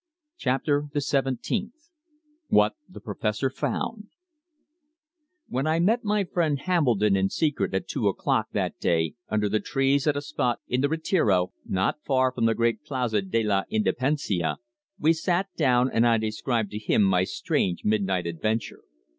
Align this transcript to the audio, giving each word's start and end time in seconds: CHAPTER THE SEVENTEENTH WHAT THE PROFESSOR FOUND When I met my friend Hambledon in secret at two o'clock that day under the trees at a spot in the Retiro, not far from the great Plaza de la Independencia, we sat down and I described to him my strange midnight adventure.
CHAPTER 0.35 0.87
THE 0.93 0.99
SEVENTEENTH 1.01 1.91
WHAT 2.47 2.73
THE 2.89 2.99
PROFESSOR 2.99 3.51
FOUND 3.51 4.07
When 5.47 5.67
I 5.67 5.77
met 5.79 6.03
my 6.03 6.23
friend 6.23 6.57
Hambledon 6.57 7.15
in 7.15 7.29
secret 7.29 7.75
at 7.75 7.87
two 7.87 8.07
o'clock 8.07 8.47
that 8.51 8.79
day 8.79 9.13
under 9.29 9.47
the 9.47 9.59
trees 9.59 10.07
at 10.07 10.17
a 10.17 10.21
spot 10.23 10.59
in 10.67 10.81
the 10.81 10.89
Retiro, 10.89 11.53
not 11.67 12.03
far 12.03 12.31
from 12.31 12.45
the 12.47 12.55
great 12.55 12.83
Plaza 12.83 13.21
de 13.21 13.43
la 13.43 13.65
Independencia, 13.71 14.57
we 14.97 15.13
sat 15.13 15.55
down 15.55 15.91
and 15.91 16.07
I 16.07 16.17
described 16.17 16.71
to 16.71 16.79
him 16.79 17.03
my 17.03 17.23
strange 17.23 17.85
midnight 17.85 18.25
adventure. 18.25 18.81